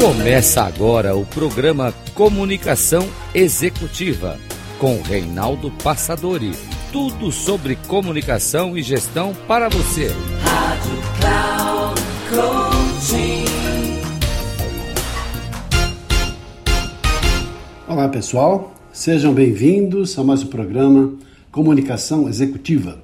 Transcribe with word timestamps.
Começa 0.00 0.62
agora 0.62 1.16
o 1.16 1.26
programa 1.26 1.92
Comunicação 2.14 3.04
Executiva 3.34 4.38
com 4.78 5.02
Reinaldo 5.02 5.72
Passadori. 5.82 6.52
Tudo 6.92 7.32
sobre 7.32 7.74
comunicação 7.74 8.78
e 8.78 8.82
gestão 8.82 9.34
para 9.48 9.68
você. 9.68 10.06
Rádio 10.40 10.92
Cloud 11.18 12.00
Coaching. 12.30 13.44
Olá 17.88 18.08
pessoal, 18.08 18.72
sejam 18.92 19.34
bem-vindos 19.34 20.16
a 20.16 20.22
mais 20.22 20.44
um 20.44 20.46
programa 20.46 21.12
Comunicação 21.50 22.28
Executiva. 22.28 23.02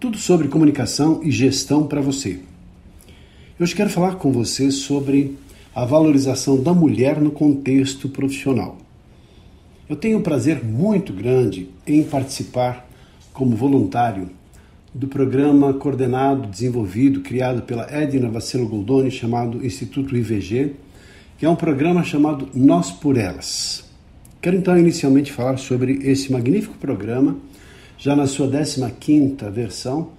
Tudo 0.00 0.16
sobre 0.16 0.48
comunicação 0.48 1.20
e 1.22 1.30
gestão 1.30 1.86
para 1.86 2.00
você. 2.00 2.40
Hoje 3.60 3.74
quero 3.74 3.90
falar 3.90 4.14
com 4.14 4.32
você 4.32 4.70
sobre 4.70 5.36
a 5.74 5.84
valorização 5.84 6.62
da 6.62 6.74
mulher 6.74 7.20
no 7.20 7.30
contexto 7.30 8.08
profissional. 8.08 8.76
Eu 9.88 9.96
tenho 9.96 10.18
um 10.18 10.22
prazer 10.22 10.62
muito 10.62 11.12
grande 11.12 11.70
em 11.86 12.02
participar 12.02 12.88
como 13.32 13.56
voluntário 13.56 14.30
do 14.94 15.08
programa 15.08 15.72
coordenado, 15.72 16.46
desenvolvido, 16.48 17.20
criado 17.20 17.62
pela 17.62 17.90
Edna 17.90 18.28
Vacelo 18.28 18.68
Goldoni, 18.68 19.10
chamado 19.10 19.64
Instituto 19.64 20.14
IVG, 20.16 20.74
que 21.38 21.46
é 21.46 21.48
um 21.48 21.56
programa 21.56 22.04
chamado 22.04 22.48
Nós 22.54 22.90
por 22.90 23.16
Elas. 23.16 23.84
Quero 24.40 24.56
então 24.56 24.76
inicialmente 24.76 25.32
falar 25.32 25.56
sobre 25.56 26.00
esse 26.02 26.30
magnífico 26.30 26.76
programa, 26.76 27.36
já 27.96 28.14
na 28.14 28.26
sua 28.26 28.46
15ª 28.48 29.50
versão, 29.50 30.10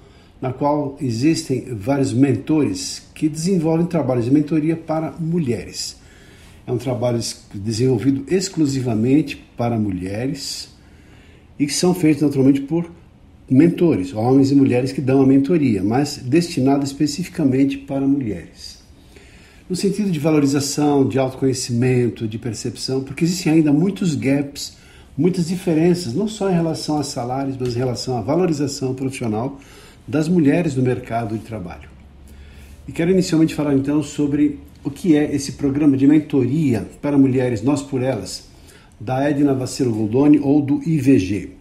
na 0.44 0.52
qual 0.52 0.98
existem 1.00 1.74
vários 1.74 2.12
mentores 2.12 3.02
que 3.16 3.30
desenvolvem 3.30 3.86
trabalhos 3.86 4.26
de 4.26 4.32
mentoria 4.32 4.76
para 4.76 5.14
mulheres. 5.18 5.96
É 6.68 6.72
um 6.74 6.78
trabalho 6.78 7.18
desenvolvido 7.54 8.26
exclusivamente 8.28 9.38
para 9.56 9.80
mulheres 9.80 10.68
e 11.58 11.66
que 11.66 11.72
são 11.72 11.96
feitos 11.96 12.24
naturalmente 12.24 12.60
por 12.60 12.92
mentores, 13.50 14.14
homens 14.14 14.52
e 14.52 14.56
mulheres 14.56 14.92
que 14.92 15.00
dão 15.00 15.22
a 15.22 15.26
mentoria, 15.26 15.82
mas 15.82 16.18
destinado 16.18 16.84
especificamente 16.84 17.78
para 17.78 18.06
mulheres. 18.06 18.84
No 19.70 19.78
sentido 19.78 20.12
de 20.12 20.20
valorização, 20.20 21.08
de 21.08 21.18
autoconhecimento, 21.18 22.28
de 22.28 22.38
percepção, 22.38 23.02
porque 23.02 23.24
existem 23.24 23.54
ainda 23.54 23.72
muitos 23.72 24.14
gaps, 24.14 24.76
muitas 25.18 25.48
diferenças, 25.48 26.14
não 26.14 26.28
só 26.28 26.50
em 26.50 26.54
relação 26.54 26.98
a 26.98 27.04
salários, 27.04 27.56
mas 27.58 27.78
em 27.78 27.80
relação 27.80 28.18
à 28.18 28.22
valorização 28.22 28.94
profissional 28.94 29.58
das 30.08 30.28
mulheres 30.28 30.76
no 30.76 30.84
mercado 30.84 31.38
de 31.38 31.44
trabalho. 31.44 31.90
E 32.88 32.92
quero 32.92 33.12
inicialmente 33.12 33.56
falar 33.56 33.74
então 33.74 34.04
sobre 34.04 34.60
o 34.84 34.90
que 34.90 35.16
é 35.16 35.34
esse 35.34 35.54
programa 35.54 35.96
de 35.96 36.06
mentoria 36.06 36.86
para 37.02 37.18
mulheres 37.18 37.62
Nós 37.62 37.82
por 37.82 38.02
Elas, 38.02 38.50
da 39.00 39.30
Edna 39.30 39.54
Vacilo 39.54 39.94
Goldoni 39.94 40.40
ou 40.40 40.62
do 40.62 40.82
IVG, 40.84 41.52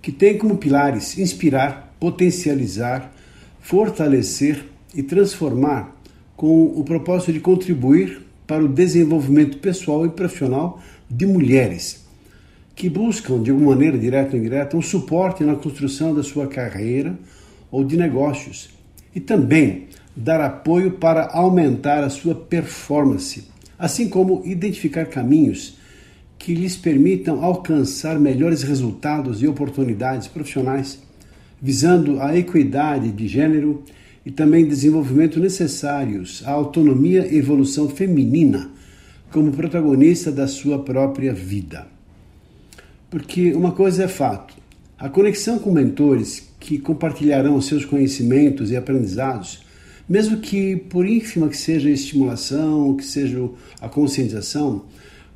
que 0.00 0.12
tem 0.12 0.38
como 0.38 0.56
pilares 0.56 1.18
inspirar, 1.18 1.94
potencializar, 1.98 3.12
fortalecer 3.60 4.64
e 4.94 5.02
transformar 5.02 5.96
com 6.36 6.64
o 6.64 6.84
propósito 6.84 7.32
de 7.32 7.40
contribuir 7.40 8.22
para 8.46 8.64
o 8.64 8.68
desenvolvimento 8.68 9.58
pessoal 9.58 10.06
e 10.06 10.10
profissional 10.10 10.80
de 11.10 11.26
mulheres 11.26 12.06
que 12.76 12.90
buscam, 12.90 13.42
de 13.42 13.50
alguma 13.50 13.70
maneira, 13.70 13.96
direta 13.96 14.36
ou 14.36 14.38
indireta, 14.38 14.76
um 14.76 14.82
suporte 14.82 15.42
na 15.42 15.56
construção 15.56 16.14
da 16.14 16.22
sua 16.22 16.46
carreira 16.46 17.18
ou 17.70 17.84
de 17.84 17.96
negócios 17.96 18.70
e 19.14 19.20
também 19.20 19.86
dar 20.14 20.40
apoio 20.40 20.92
para 20.92 21.26
aumentar 21.26 22.02
a 22.02 22.10
sua 22.10 22.34
performance, 22.34 23.44
assim 23.78 24.08
como 24.08 24.42
identificar 24.44 25.06
caminhos 25.06 25.76
que 26.38 26.54
lhes 26.54 26.76
permitam 26.76 27.44
alcançar 27.44 28.18
melhores 28.18 28.62
resultados 28.62 29.42
e 29.42 29.48
oportunidades 29.48 30.28
profissionais, 30.28 31.02
visando 31.60 32.20
a 32.20 32.36
equidade 32.36 33.10
de 33.10 33.26
gênero 33.26 33.82
e 34.24 34.30
também 34.30 34.66
desenvolvimento 34.66 35.40
necessários 35.40 36.42
à 36.44 36.50
autonomia 36.50 37.26
e 37.26 37.38
evolução 37.38 37.88
feminina 37.88 38.70
como 39.30 39.52
protagonista 39.52 40.30
da 40.32 40.46
sua 40.46 40.78
própria 40.78 41.32
vida. 41.32 41.86
Porque 43.10 43.52
uma 43.52 43.72
coisa 43.72 44.04
é 44.04 44.08
fato: 44.08 44.54
a 44.98 45.08
conexão 45.08 45.58
com 45.58 45.70
mentores 45.70 46.48
que 46.66 46.78
compartilharão 46.78 47.60
seus 47.60 47.84
conhecimentos 47.84 48.72
e 48.72 48.76
aprendizados, 48.76 49.64
mesmo 50.08 50.38
que 50.38 50.74
por 50.74 51.06
ínfima 51.06 51.48
que 51.48 51.56
seja 51.56 51.88
a 51.88 51.92
estimulação, 51.92 52.96
que 52.96 53.04
seja 53.04 53.48
a 53.80 53.88
conscientização, 53.88 54.84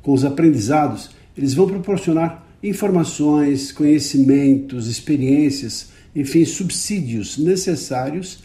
com 0.01 0.11
os 0.11 0.25
aprendizados, 0.25 1.11
eles 1.37 1.53
vão 1.53 1.67
proporcionar 1.67 2.45
informações, 2.61 3.71
conhecimentos, 3.71 4.87
experiências, 4.87 5.87
enfim, 6.13 6.43
subsídios 6.43 7.37
necessários 7.37 8.39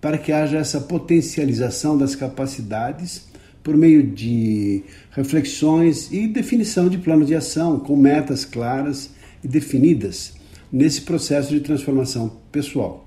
para 0.00 0.16
que 0.16 0.30
haja 0.30 0.58
essa 0.58 0.80
potencialização 0.80 1.98
das 1.98 2.14
capacidades 2.14 3.26
por 3.64 3.76
meio 3.76 4.04
de 4.04 4.84
reflexões 5.10 6.08
e 6.12 6.28
definição 6.28 6.88
de 6.88 6.98
plano 6.98 7.24
de 7.24 7.34
ação 7.34 7.80
com 7.80 7.96
metas 7.96 8.44
claras 8.44 9.10
e 9.42 9.48
definidas 9.48 10.40
nesse 10.72 11.02
processo 11.02 11.50
de 11.50 11.60
transformação 11.60 12.32
pessoal. 12.50 13.06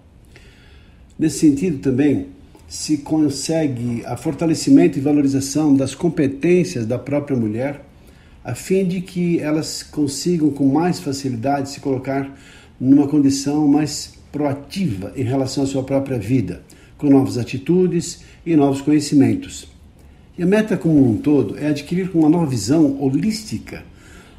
Nesse 1.18 1.40
sentido, 1.40 1.80
também 1.80 2.28
se 2.68 2.98
consegue 2.98 4.04
a 4.06 4.16
fortalecimento 4.18 4.98
e 4.98 5.02
valorização 5.02 5.74
das 5.76 5.96
competências 5.96 6.86
da 6.86 7.00
própria 7.00 7.38
mulher, 7.38 7.82
a 8.44 8.54
fim 8.54 8.86
de 8.86 9.02
que 9.02 9.40
elas 9.40 9.82
consigam 9.82 10.52
com 10.52 10.68
mais 10.68 11.00
facilidade 11.00 11.70
se 11.70 11.80
colocar 11.80 12.38
numa 12.80 13.08
condição 13.08 13.68
mais 13.68 14.14
proativa 14.32 15.14
em 15.16 15.24
relação 15.24 15.64
à 15.64 15.68
sua 15.68 15.84
própria 15.84 16.20
vida, 16.20 16.62
com 16.98 17.10
novas 17.10 17.38
atitudes 17.38 18.20
e 18.46 18.56
novos 18.56 18.82
conhecimentos. 18.82 19.68
E 20.38 20.44
a 20.44 20.46
meta 20.46 20.76
como 20.76 21.10
um 21.10 21.18
todo 21.18 21.58
é 21.58 21.68
adquirir 21.68 22.12
uma 22.14 22.30
nova 22.30 22.46
visão 22.46 23.02
holística, 23.02 23.84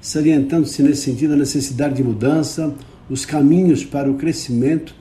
salientando-se 0.01 0.83
nesse 0.83 1.03
sentido 1.03 1.33
a 1.33 1.37
necessidade 1.37 1.95
de 1.95 2.05
mudança, 2.05 2.75
os 3.09 3.25
caminhos 3.25 3.85
para 3.85 4.11
o 4.11 4.15
crescimento 4.15 4.95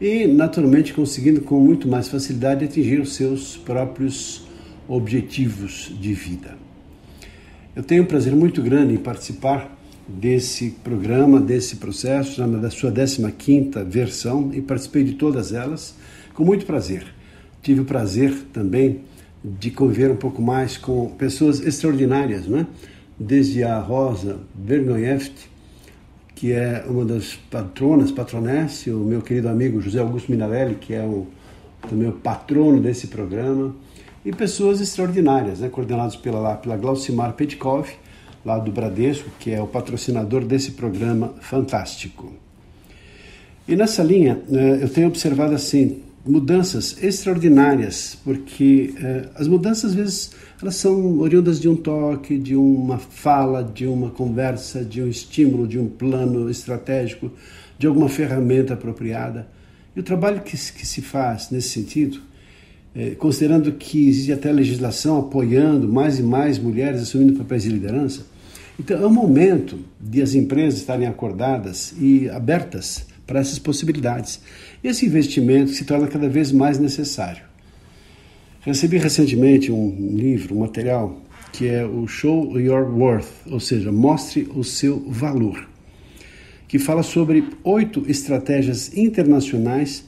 e, 0.00 0.26
naturalmente, 0.26 0.92
conseguindo 0.92 1.40
com 1.40 1.58
muito 1.60 1.88
mais 1.88 2.08
facilidade 2.08 2.64
atingir 2.64 3.00
os 3.00 3.14
seus 3.14 3.56
próprios 3.56 4.46
objetivos 4.88 5.92
de 6.00 6.12
vida. 6.12 6.56
Eu 7.74 7.82
tenho 7.82 8.02
um 8.02 8.06
prazer 8.06 8.34
muito 8.34 8.62
grande 8.62 8.94
em 8.94 8.98
participar 8.98 9.76
desse 10.08 10.70
programa, 10.84 11.40
desse 11.40 11.76
processo, 11.76 12.46
da 12.46 12.70
sua 12.70 12.92
15ª 12.92 13.84
versão 13.84 14.50
e 14.54 14.60
participei 14.60 15.04
de 15.04 15.14
todas 15.14 15.52
elas 15.52 15.94
com 16.32 16.44
muito 16.44 16.64
prazer. 16.64 17.04
Tive 17.62 17.80
o 17.80 17.84
prazer 17.84 18.32
também 18.52 19.00
de 19.42 19.70
conviver 19.70 20.10
um 20.10 20.16
pouco 20.16 20.40
mais 20.40 20.76
com 20.76 21.08
pessoas 21.10 21.60
extraordinárias, 21.60 22.46
né? 22.46 22.66
desde 23.18 23.64
a 23.64 23.78
Rosa 23.78 24.38
Vergonheft, 24.54 25.32
que 26.36 26.52
é 26.52 26.84
uma 26.86 27.04
das 27.04 27.34
patronas, 27.34 28.12
patronesse, 28.12 28.90
o 28.90 28.98
meu 28.98 29.22
querido 29.22 29.48
amigo 29.48 29.80
José 29.80 30.00
Augusto 30.00 30.30
Minarelli, 30.30 30.74
que 30.74 30.92
é 30.92 31.02
o, 31.02 31.26
também 31.88 32.08
o 32.08 32.12
patrono 32.12 32.78
desse 32.78 33.06
programa, 33.06 33.74
e 34.22 34.30
pessoas 34.32 34.82
extraordinárias, 34.82 35.60
né, 35.60 35.70
coordenadas 35.70 36.14
pela, 36.14 36.56
pela 36.56 36.76
Glaucimar 36.76 37.32
Petkov, 37.32 37.88
lá 38.44 38.58
do 38.58 38.70
Bradesco, 38.70 39.30
que 39.40 39.50
é 39.50 39.62
o 39.62 39.66
patrocinador 39.66 40.44
desse 40.44 40.72
programa 40.72 41.34
fantástico. 41.40 42.30
E 43.66 43.74
nessa 43.74 44.02
linha, 44.02 44.38
né, 44.46 44.78
eu 44.82 44.90
tenho 44.90 45.08
observado 45.08 45.54
assim, 45.54 46.02
mudanças 46.26 47.02
extraordinárias, 47.02 48.18
porque 48.24 48.94
eh, 49.00 49.28
as 49.34 49.46
mudanças 49.46 49.90
às 49.90 49.94
vezes 49.94 50.30
elas 50.60 50.76
são 50.76 51.18
oriundas 51.20 51.60
de 51.60 51.68
um 51.68 51.76
toque, 51.76 52.36
de 52.38 52.56
uma 52.56 52.98
fala, 52.98 53.62
de 53.62 53.86
uma 53.86 54.10
conversa, 54.10 54.84
de 54.84 55.02
um 55.02 55.08
estímulo, 55.08 55.68
de 55.68 55.78
um 55.78 55.86
plano 55.88 56.50
estratégico, 56.50 57.30
de 57.78 57.86
alguma 57.86 58.08
ferramenta 58.08 58.74
apropriada. 58.74 59.46
E 59.94 60.00
o 60.00 60.02
trabalho 60.02 60.40
que, 60.40 60.56
que 60.56 60.86
se 60.86 61.00
faz 61.00 61.50
nesse 61.50 61.68
sentido, 61.68 62.20
eh, 62.94 63.10
considerando 63.10 63.72
que 63.72 64.08
existe 64.08 64.32
até 64.32 64.50
legislação 64.50 65.18
apoiando 65.18 65.88
mais 65.88 66.18
e 66.18 66.22
mais 66.22 66.58
mulheres 66.58 67.02
assumindo 67.02 67.34
papéis 67.34 67.62
de 67.62 67.68
liderança, 67.68 68.26
então 68.78 69.00
é 69.00 69.06
o 69.06 69.10
momento 69.10 69.78
de 70.00 70.20
as 70.20 70.34
empresas 70.34 70.80
estarem 70.80 71.06
acordadas 71.06 71.94
e 71.98 72.28
abertas 72.28 73.06
para 73.26 73.40
essas 73.40 73.58
possibilidades. 73.58 74.40
Esse 74.82 75.06
investimento 75.06 75.70
se 75.72 75.84
torna 75.84 76.06
cada 76.06 76.28
vez 76.28 76.52
mais 76.52 76.78
necessário. 76.78 77.42
Recebi 78.60 78.98
recentemente 78.98 79.70
um 79.70 80.14
livro, 80.16 80.54
um 80.54 80.60
material, 80.60 81.22
que 81.52 81.68
é 81.68 81.84
o 81.84 82.06
Show 82.06 82.58
Your 82.58 82.84
Worth, 82.90 83.46
ou 83.50 83.60
seja, 83.60 83.90
mostre 83.90 84.48
o 84.54 84.62
seu 84.62 85.00
valor, 85.08 85.68
que 86.68 86.78
fala 86.78 87.02
sobre 87.02 87.44
oito 87.64 88.04
estratégias 88.08 88.96
internacionais 88.96 90.04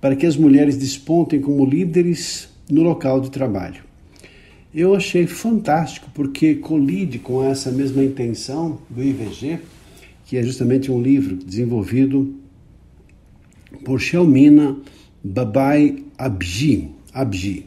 para 0.00 0.16
que 0.16 0.26
as 0.26 0.36
mulheres 0.36 0.76
despontem 0.76 1.40
como 1.40 1.64
líderes 1.64 2.48
no 2.70 2.82
local 2.82 3.20
de 3.20 3.30
trabalho. 3.30 3.82
Eu 4.74 4.94
achei 4.94 5.26
fantástico 5.26 6.10
porque 6.14 6.54
colide 6.54 7.18
com 7.18 7.44
essa 7.44 7.70
mesma 7.70 8.02
intenção 8.02 8.78
do 8.88 9.02
IVG, 9.02 9.58
que 10.24 10.36
é 10.36 10.42
justamente 10.42 10.90
um 10.90 11.00
livro 11.00 11.36
desenvolvido 11.36 12.34
por 13.84 14.00
Shelmina 14.00 14.76
Babai 15.22 16.04
Abji, 16.16 16.90
Abji. 17.12 17.66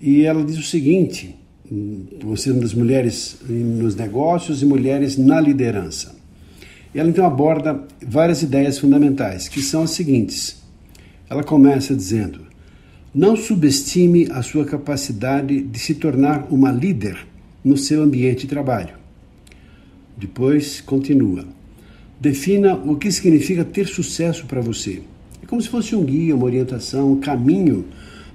E 0.00 0.22
ela 0.22 0.44
diz 0.44 0.58
o 0.58 0.62
seguinte: 0.62 1.34
você 2.22 2.50
é 2.50 2.52
uma 2.52 2.60
das 2.60 2.74
mulheres 2.74 3.38
nos 3.48 3.96
negócios 3.96 4.62
e 4.62 4.66
mulheres 4.66 5.16
na 5.16 5.40
liderança. 5.40 6.14
Ela 6.94 7.08
então 7.08 7.26
aborda 7.26 7.82
várias 8.06 8.42
ideias 8.42 8.78
fundamentais, 8.78 9.48
que 9.48 9.60
são 9.60 9.82
as 9.82 9.90
seguintes. 9.90 10.62
Ela 11.28 11.42
começa 11.42 11.94
dizendo: 11.94 12.40
não 13.14 13.36
subestime 13.36 14.28
a 14.30 14.42
sua 14.42 14.64
capacidade 14.64 15.62
de 15.62 15.78
se 15.78 15.94
tornar 15.94 16.46
uma 16.50 16.70
líder 16.70 17.16
no 17.64 17.76
seu 17.76 18.02
ambiente 18.02 18.42
de 18.42 18.48
trabalho. 18.48 18.94
Depois 20.16 20.80
continua: 20.80 21.44
defina 22.20 22.74
o 22.74 22.96
que 22.96 23.10
significa 23.10 23.64
ter 23.64 23.86
sucesso 23.86 24.46
para 24.46 24.60
você. 24.60 25.02
Como 25.54 25.62
se 25.62 25.68
fosse 25.68 25.94
um 25.94 26.02
guia, 26.02 26.34
uma 26.34 26.46
orientação, 26.46 27.12
um 27.12 27.20
caminho 27.20 27.84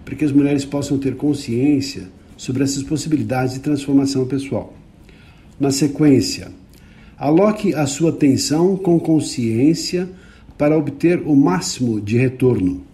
para 0.05 0.15
que 0.15 0.23
as 0.23 0.31
mulheres 0.31 0.63
possam 0.63 0.97
ter 0.97 1.17
consciência 1.17 2.03
sobre 2.37 2.63
essas 2.63 2.81
possibilidades 2.81 3.55
de 3.55 3.59
transformação 3.59 4.25
pessoal. 4.25 4.73
Na 5.59 5.69
sequência, 5.69 6.49
aloque 7.17 7.75
a 7.75 7.85
sua 7.87 8.11
atenção 8.11 8.77
com 8.77 8.97
consciência 8.97 10.09
para 10.57 10.77
obter 10.77 11.21
o 11.25 11.35
máximo 11.35 11.99
de 11.99 12.17
retorno. 12.17 12.85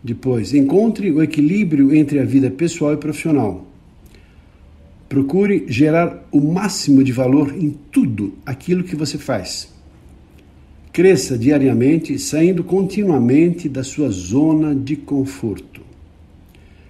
Depois, 0.00 0.54
encontre 0.54 1.10
o 1.10 1.20
equilíbrio 1.20 1.92
entre 1.92 2.20
a 2.20 2.24
vida 2.24 2.48
pessoal 2.52 2.94
e 2.94 2.98
profissional. 2.98 3.66
Procure 5.08 5.64
gerar 5.66 6.24
o 6.30 6.40
máximo 6.40 7.02
de 7.02 7.10
valor 7.10 7.52
em 7.52 7.76
tudo 7.90 8.34
aquilo 8.46 8.84
que 8.84 8.94
você 8.94 9.18
faz. 9.18 9.76
Cresça 10.98 11.38
diariamente, 11.38 12.18
saindo 12.18 12.64
continuamente 12.64 13.68
da 13.68 13.84
sua 13.84 14.10
zona 14.10 14.74
de 14.74 14.96
conforto. 14.96 15.80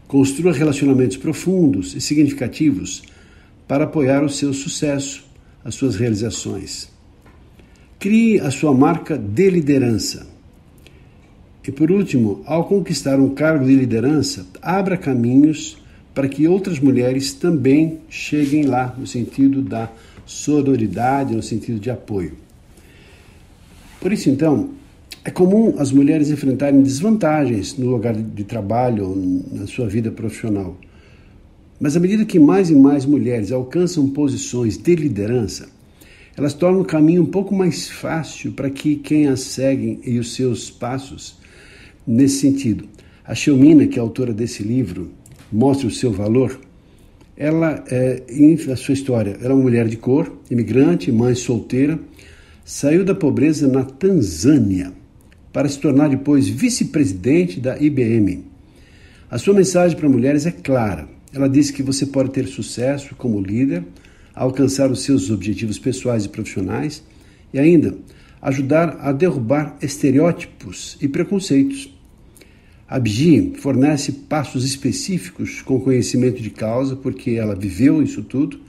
Construa 0.07 0.51
relacionamentos 0.51 1.19
profundos 1.19 1.95
e 1.95 2.01
significativos 2.01 3.03
para 3.67 3.85
apoiar 3.85 4.25
o 4.25 4.31
seu 4.31 4.55
sucesso, 4.55 5.27
as 5.63 5.75
suas 5.75 5.97
realizações. 5.97 6.89
Crie 7.99 8.41
a 8.41 8.51
sua 8.51 8.73
marca 8.73 9.19
de 9.19 9.51
liderança. 9.51 10.27
E 11.63 11.71
por 11.71 11.91
último, 11.91 12.41
ao 12.47 12.65
conquistar 12.65 13.21
um 13.21 13.35
cargo 13.35 13.67
de 13.67 13.75
liderança, 13.75 14.47
abra 14.63 14.97
caminhos 14.97 15.77
para 16.15 16.31
que 16.31 16.49
outras 16.49 16.81
mulheres 16.81 17.35
também 17.35 17.99
cheguem 18.09 18.65
lá, 18.65 18.97
no 18.97 19.07
sentido 19.07 19.61
da 19.61 19.93
sororidade, 20.25 21.37
no 21.37 21.43
sentido 21.43 21.79
de 21.79 21.91
apoio. 21.91 22.48
Por 24.01 24.13
isso, 24.13 24.31
então, 24.31 24.71
é 25.25 25.31
comum 25.31 25.75
as 25.79 25.91
mulheres 25.91 26.31
enfrentarem 26.31 26.83
desvantagens 26.83 27.77
no 27.77 27.91
lugar 27.91 28.15
de 28.15 28.45
trabalho 28.45 29.09
ou 29.11 29.17
na 29.53 29.67
sua 29.67 29.89
vida 29.89 30.11
profissional. 30.11 30.77
Mas 31.81 31.97
à 31.97 32.01
medida 32.01 32.25
que 32.25 32.39
mais 32.39 32.71
e 32.71 32.75
mais 32.75 33.05
mulheres 33.05 33.53
alcançam 33.53 34.09
posições 34.11 34.77
de 34.77 34.95
liderança, 34.95 35.69
elas 36.37 36.55
tornam 36.55 36.81
o 36.81 36.85
caminho 36.85 37.23
um 37.23 37.27
pouco 37.27 37.55
mais 37.55 37.89
fácil 37.89 38.53
para 38.53 38.71
que 38.71 38.97
quem 38.97 39.27
as 39.27 39.41
seguem 39.41 40.01
e 40.05 40.19
os 40.19 40.35
seus 40.35 40.71
passos 40.71 41.37
nesse 42.07 42.39
sentido. 42.39 42.89
A 43.25 43.35
Xelmina, 43.35 43.87
que 43.87 43.99
é 43.99 44.03
autora 44.03 44.33
desse 44.33 44.63
livro, 44.63 45.11
mostra 45.53 45.89
o 45.89 45.91
seu 45.91 46.13
valor. 46.13 46.59
Ela, 47.37 47.85
é, 47.91 48.23
em 48.29 48.55
a 48.55 48.77
sua 48.77 48.95
história, 48.95 49.37
era 49.43 49.55
uma 49.55 49.63
mulher 49.63 49.87
de 49.89 49.97
cor, 49.97 50.33
imigrante, 50.51 51.13
mãe 51.13 51.35
solteira, 51.35 51.99
saiu 52.69 53.03
da 53.03 53.15
pobreza 53.15 53.67
na 53.67 53.83
Tanzânia 53.83 54.93
para 55.51 55.67
se 55.71 55.79
tornar 55.79 56.11
depois 56.11 56.47
vice-presidente 56.47 57.59
da 57.59 57.79
IBM. 57.79 58.45
A 59.31 59.39
sua 59.39 59.55
mensagem 59.55 59.97
para 59.97 60.07
mulheres 60.07 60.45
é 60.45 60.51
clara. 60.51 61.09
Ela 61.33 61.49
diz 61.49 61.71
que 61.71 61.83
você 61.83 62.05
pode 62.05 62.29
ter 62.29 62.47
sucesso 62.47 63.15
como 63.15 63.41
líder, 63.41 63.85
alcançar 64.35 64.91
os 64.91 65.01
seus 65.01 65.31
objetivos 65.31 65.79
pessoais 65.79 66.27
e 66.27 66.29
profissionais 66.29 67.03
e 67.55 67.59
ainda 67.59 67.97
ajudar 68.43 68.99
a 69.01 69.13
derrubar 69.13 69.79
estereótipos 69.81 70.99
e 71.01 71.09
preconceitos. 71.09 71.91
A 72.87 72.99
Bji 72.99 73.55
fornece 73.57 74.13
passos 74.13 74.67
específicos 74.67 75.63
com 75.63 75.81
conhecimento 75.81 76.43
de 76.43 76.51
causa, 76.51 76.95
porque 76.95 77.31
ela 77.31 77.55
viveu 77.55 78.03
isso 78.03 78.23
tudo, 78.23 78.61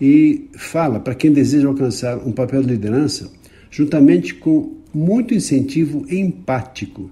e 0.00 0.48
fala 0.56 1.00
para 1.00 1.14
quem 1.14 1.32
deseja 1.32 1.68
alcançar 1.68 2.18
um 2.18 2.32
papel 2.32 2.62
de 2.62 2.68
liderança, 2.68 3.30
juntamente 3.70 4.34
com 4.34 4.76
muito 4.94 5.34
incentivo 5.34 6.06
empático, 6.08 7.10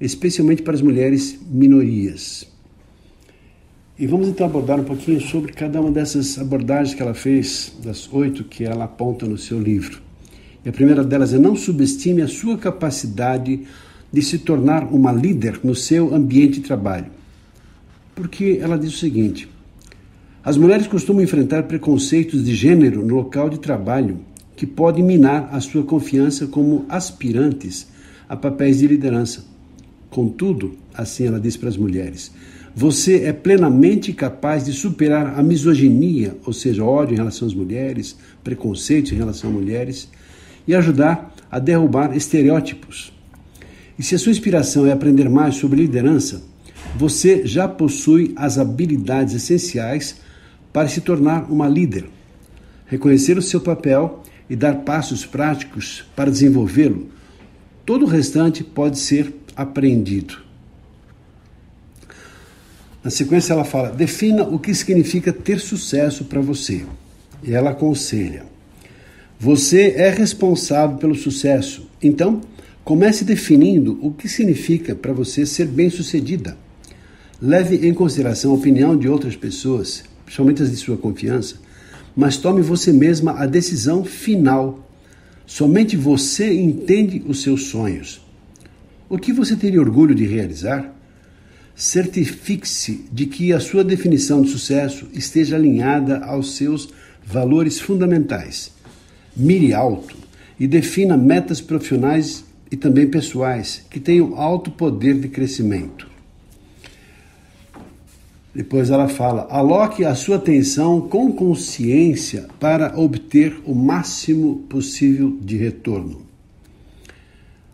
especialmente 0.00 0.62
para 0.62 0.74
as 0.74 0.82
mulheres 0.82 1.38
minorias. 1.50 2.46
E 3.98 4.06
vamos 4.06 4.28
então 4.28 4.46
abordar 4.46 4.78
um 4.78 4.84
pouquinho 4.84 5.20
sobre 5.20 5.52
cada 5.52 5.80
uma 5.80 5.90
dessas 5.90 6.38
abordagens 6.38 6.94
que 6.94 7.00
ela 7.00 7.14
fez, 7.14 7.72
das 7.82 8.12
oito 8.12 8.44
que 8.44 8.64
ela 8.64 8.84
aponta 8.84 9.24
no 9.24 9.38
seu 9.38 9.58
livro. 9.58 10.02
E 10.64 10.68
a 10.68 10.72
primeira 10.72 11.02
delas 11.02 11.32
é 11.32 11.38
não 11.38 11.56
subestime 11.56 12.20
a 12.20 12.28
sua 12.28 12.58
capacidade 12.58 13.62
de 14.12 14.22
se 14.22 14.38
tornar 14.38 14.84
uma 14.92 15.12
líder 15.12 15.60
no 15.64 15.74
seu 15.74 16.14
ambiente 16.14 16.60
de 16.60 16.66
trabalho. 16.66 17.06
Porque 18.14 18.58
ela 18.60 18.78
diz 18.78 18.94
o 18.94 18.98
seguinte: 18.98 19.48
as 20.46 20.56
mulheres 20.56 20.86
costumam 20.86 21.24
enfrentar 21.24 21.64
preconceitos 21.64 22.44
de 22.44 22.54
gênero 22.54 23.04
no 23.04 23.16
local 23.16 23.50
de 23.50 23.58
trabalho 23.58 24.20
que 24.54 24.64
podem 24.64 25.02
minar 25.02 25.48
a 25.50 25.58
sua 25.58 25.82
confiança 25.82 26.46
como 26.46 26.86
aspirantes 26.88 27.88
a 28.28 28.36
papéis 28.36 28.78
de 28.78 28.86
liderança. 28.86 29.44
Contudo, 30.08 30.76
assim 30.94 31.26
ela 31.26 31.40
diz 31.40 31.56
para 31.56 31.68
as 31.68 31.76
mulheres, 31.76 32.30
você 32.76 33.24
é 33.24 33.32
plenamente 33.32 34.12
capaz 34.12 34.64
de 34.64 34.72
superar 34.72 35.36
a 35.36 35.42
misoginia, 35.42 36.36
ou 36.46 36.52
seja, 36.52 36.84
ódio 36.84 37.14
em 37.14 37.16
relação 37.16 37.48
às 37.48 37.54
mulheres, 37.54 38.16
preconceitos 38.44 39.10
em 39.10 39.16
relação 39.16 39.50
a 39.50 39.52
mulheres, 39.52 40.08
e 40.64 40.76
ajudar 40.76 41.34
a 41.50 41.58
derrubar 41.58 42.16
estereótipos. 42.16 43.12
E 43.98 44.02
se 44.04 44.14
a 44.14 44.18
sua 44.18 44.30
inspiração 44.30 44.86
é 44.86 44.92
aprender 44.92 45.28
mais 45.28 45.56
sobre 45.56 45.82
liderança, 45.82 46.40
você 46.96 47.44
já 47.44 47.66
possui 47.66 48.32
as 48.36 48.58
habilidades 48.58 49.34
essenciais 49.34 50.24
para 50.76 50.88
se 50.88 51.00
tornar 51.00 51.50
uma 51.50 51.66
líder. 51.66 52.04
Reconhecer 52.84 53.38
o 53.38 53.42
seu 53.42 53.62
papel 53.62 54.22
e 54.46 54.54
dar 54.54 54.80
passos 54.80 55.24
práticos 55.24 56.04
para 56.14 56.30
desenvolvê-lo, 56.30 57.08
todo 57.86 58.04
o 58.04 58.06
restante 58.06 58.62
pode 58.62 58.98
ser 58.98 59.32
aprendido. 59.56 60.36
Na 63.02 63.08
sequência, 63.08 63.54
ela 63.54 63.64
fala: 63.64 63.88
defina 63.88 64.42
o 64.42 64.58
que 64.58 64.74
significa 64.74 65.32
ter 65.32 65.60
sucesso 65.60 66.26
para 66.26 66.42
você. 66.42 66.84
E 67.42 67.54
ela 67.54 67.70
aconselha: 67.70 68.44
você 69.40 69.94
é 69.96 70.10
responsável 70.10 70.98
pelo 70.98 71.14
sucesso, 71.14 71.88
então 72.02 72.42
comece 72.84 73.24
definindo 73.24 73.98
o 74.02 74.12
que 74.12 74.28
significa 74.28 74.94
para 74.94 75.14
você 75.14 75.46
ser 75.46 75.68
bem-sucedida. 75.68 76.54
Leve 77.40 77.88
em 77.88 77.94
consideração 77.94 78.50
a 78.50 78.56
opinião 78.56 78.94
de 78.94 79.08
outras 79.08 79.36
pessoas, 79.36 80.04
principalmente 80.26 80.62
as 80.62 80.70
de 80.70 80.76
sua 80.76 80.98
confiança, 80.98 81.56
mas 82.14 82.36
tome 82.36 82.60
você 82.60 82.92
mesma 82.92 83.32
a 83.40 83.46
decisão 83.46 84.04
final. 84.04 84.86
Somente 85.46 85.96
você 85.96 86.52
entende 86.52 87.22
os 87.26 87.42
seus 87.42 87.68
sonhos. 87.68 88.20
O 89.08 89.16
que 89.16 89.32
você 89.32 89.54
teria 89.54 89.80
orgulho 89.80 90.14
de 90.14 90.26
realizar? 90.26 90.92
Certifique-se 91.74 93.04
de 93.12 93.26
que 93.26 93.52
a 93.52 93.60
sua 93.60 93.84
definição 93.84 94.42
de 94.42 94.50
sucesso 94.50 95.06
esteja 95.12 95.56
alinhada 95.56 96.18
aos 96.24 96.56
seus 96.56 96.88
valores 97.24 97.78
fundamentais. 97.78 98.72
Mire 99.36 99.72
alto 99.72 100.16
e 100.58 100.66
defina 100.66 101.16
metas 101.16 101.60
profissionais 101.60 102.44
e 102.70 102.76
também 102.76 103.06
pessoais 103.06 103.84
que 103.88 104.00
tenham 104.00 104.34
alto 104.36 104.70
poder 104.70 105.20
de 105.20 105.28
crescimento. 105.28 106.15
Depois 108.56 108.88
ela 108.88 109.06
fala: 109.06 109.46
aloque 109.50 110.02
a 110.02 110.14
sua 110.14 110.36
atenção 110.36 110.98
com 110.98 111.30
consciência 111.30 112.46
para 112.58 112.98
obter 112.98 113.54
o 113.66 113.74
máximo 113.74 114.64
possível 114.66 115.36
de 115.42 115.58
retorno. 115.58 116.22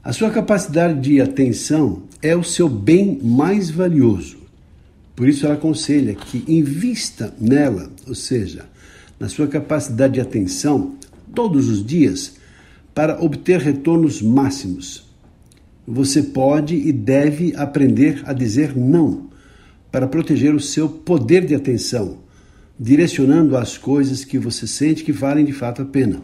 A 0.03 0.12
sua 0.12 0.31
capacidade 0.31 1.01
de 1.01 1.21
atenção 1.21 2.03
é 2.21 2.35
o 2.35 2.43
seu 2.43 2.69
bem 2.69 3.21
mais 3.23 3.71
valioso. 3.71 4.39
Por 5.15 5.29
isso 5.29 5.47
ela 5.47 5.55
aconselha 5.55 6.17
que 6.17 6.43
invista 6.49 7.33
nela, 7.39 7.89
ou 8.09 8.15
seja, 8.17 8.65
na 9.21 9.29
sua 9.29 9.47
capacidade 9.47 10.15
de 10.15 10.21
atenção 10.21 10.97
todos 11.33 11.69
os 11.69 11.87
dias 11.87 12.35
para 12.93 13.23
obter 13.23 13.61
retornos 13.61 14.21
máximos. 14.21 15.09
Você 15.87 16.25
pode 16.25 16.75
e 16.75 16.91
deve 16.91 17.55
aprender 17.55 18.21
a 18.25 18.33
dizer 18.33 18.77
não 18.77 19.31
para 19.93 20.09
proteger 20.09 20.55
o 20.55 20.61
seu 20.61 20.89
poder 20.89 21.45
de 21.45 21.55
atenção, 21.55 22.21
direcionando 22.81 23.59
as 23.59 23.77
coisas 23.77 24.25
que 24.25 24.39
você 24.39 24.67
sente 24.67 25.05
que 25.05 25.13
valem 25.13 25.45
de 25.45 25.53
fato 25.53 25.83
a 25.83 25.85
pena. 25.85 26.23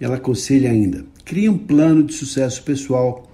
Ela 0.00 0.16
aconselha 0.16 0.70
ainda: 0.70 1.04
crie 1.22 1.50
um 1.50 1.58
plano 1.58 2.02
de 2.02 2.14
sucesso 2.14 2.62
pessoal, 2.62 3.30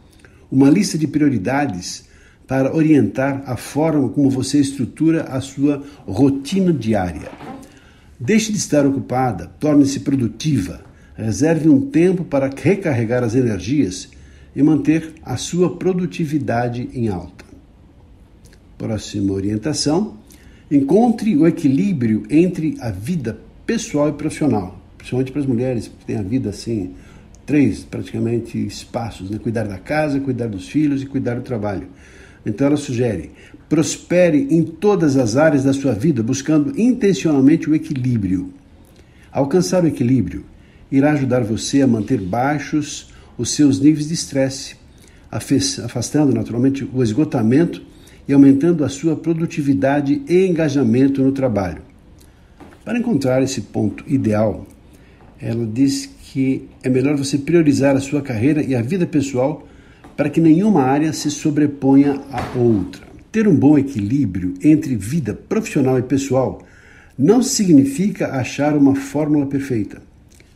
uma 0.51 0.69
lista 0.69 0.99
de 0.99 1.07
prioridades 1.07 2.07
para 2.47 2.75
orientar 2.75 3.45
a 3.47 3.57
forma 3.57 4.09
como 4.09 4.29
você 4.29 4.59
estrutura 4.59 5.23
a 5.23 5.41
sua 5.41 5.83
rotina 6.05 6.73
diária. 6.73 7.31
Deixe 8.19 8.51
de 8.51 8.59
estar 8.59 8.85
ocupada, 8.85 9.47
torne-se 9.61 10.01
produtiva, 10.01 10.81
reserve 11.15 11.69
um 11.69 11.81
tempo 11.91 12.25
para 12.25 12.51
recarregar 12.55 13.23
as 13.23 13.35
energias 13.35 14.09
e 14.55 14.63
manter 14.63 15.15
a 15.23 15.37
sua 15.37 15.77
produtividade 15.77 16.89
em 16.95 17.09
alta. 17.09 17.46
Próxima 18.79 19.33
orientação: 19.33 20.19
encontre 20.71 21.37
o 21.37 21.47
equilíbrio 21.47 22.25
entre 22.29 22.77
a 22.81 22.91
vida 22.91 23.39
pessoal 23.65 24.09
e 24.09 24.13
profissional, 24.13 24.79
principalmente 24.99 25.33
para 25.33 25.41
as 25.41 25.47
mulheres 25.47 25.89
que 25.89 26.05
têm 26.05 26.17
a 26.17 26.23
vida 26.23 26.51
assim, 26.51 26.95
três 27.47 27.85
praticamente 27.85 28.59
espaços, 28.59 29.31
né? 29.31 29.39
cuidar 29.39 29.67
da 29.67 29.79
casa, 29.79 30.21
cuidar 30.21 30.49
dos 30.49 30.69
filhos 30.69 31.03
e 31.03 31.07
cuidar 31.07 31.37
do 31.37 31.43
trabalho. 31.43 31.89
Então 32.45 32.67
ela 32.67 32.77
sugere: 32.77 33.31
prospere 33.69 34.47
em 34.51 34.63
todas 34.63 35.17
as 35.17 35.37
áreas 35.37 35.65
da 35.65 35.73
sua 35.73 35.93
vida, 35.93 36.23
buscando 36.23 36.79
intencionalmente 36.79 37.71
o 37.71 37.75
equilíbrio. 37.75 38.53
Alcançar 39.33 39.85
o 39.85 39.87
equilíbrio 39.87 40.45
irá 40.91 41.13
ajudar 41.13 41.43
você 41.43 41.83
a 41.83 41.87
manter 41.87 42.21
baixos 42.21 43.13
os 43.39 43.51
seus 43.51 43.81
níveis 43.81 44.09
de 44.09 44.15
estresse, 44.15 44.77
afastando 45.31 46.33
naturalmente 46.33 46.89
o 46.93 47.03
esgotamento 47.03 47.83
e 48.29 48.33
aumentando 48.33 48.85
a 48.85 48.89
sua 48.89 49.17
produtividade 49.17 50.23
e 50.29 50.47
engajamento 50.47 51.23
no 51.23 51.33
trabalho. 51.33 51.83
Para 52.85 52.99
encontrar 52.99 53.43
esse 53.43 53.61
ponto 53.61 54.05
ideal, 54.07 54.67
ela 55.41 55.67
diz 55.67 56.07
que 56.07 56.69
é 56.83 56.89
melhor 56.89 57.17
você 57.17 57.39
priorizar 57.39 57.97
a 57.97 58.01
sua 58.01 58.23
carreira 58.23 58.63
e 58.63 58.75
a 58.75 58.83
vida 58.83 59.07
pessoal 59.07 59.67
para 60.17 60.31
que 60.31 60.41
nenhuma 60.41 60.83
área 60.83 61.13
se 61.13 61.31
sobreponha 61.31 62.21
à 62.31 62.59
outra. 62.59 63.07
Ter 63.31 63.47
um 63.47 63.55
bom 63.55 63.77
equilíbrio 63.77 64.55
entre 64.63 64.97
vida 64.97 65.35
profissional 65.35 65.99
e 65.99 66.03
pessoal 66.03 66.65
não 67.19 67.43
significa 67.43 68.29
achar 68.29 68.77
uma 68.77 68.95
fórmula 68.95 69.47
perfeita. 69.47 70.03